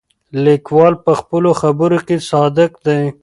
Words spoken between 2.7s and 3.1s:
دی.